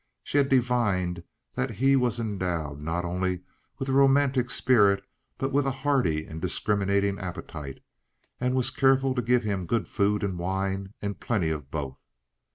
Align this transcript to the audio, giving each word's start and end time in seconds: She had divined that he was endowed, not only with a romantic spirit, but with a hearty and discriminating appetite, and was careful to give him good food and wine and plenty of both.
She 0.23 0.39
had 0.39 0.49
divined 0.49 1.23
that 1.53 1.75
he 1.75 1.95
was 1.95 2.19
endowed, 2.19 2.79
not 2.79 3.05
only 3.05 3.41
with 3.77 3.87
a 3.87 3.91
romantic 3.93 4.49
spirit, 4.49 5.03
but 5.37 5.51
with 5.51 5.67
a 5.67 5.69
hearty 5.69 6.25
and 6.25 6.41
discriminating 6.41 7.19
appetite, 7.19 7.81
and 8.39 8.55
was 8.55 8.71
careful 8.71 9.13
to 9.13 9.21
give 9.21 9.43
him 9.43 9.67
good 9.67 9.87
food 9.87 10.23
and 10.23 10.39
wine 10.39 10.95
and 11.03 11.19
plenty 11.19 11.51
of 11.51 11.69
both. 11.69 11.99